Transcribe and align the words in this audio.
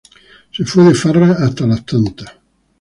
Se 0.51 0.65
fue 0.65 0.83
de 0.85 0.95
farra 0.95 1.31
hasta 1.33 1.67
las 1.67 1.85
tantas 1.85 2.33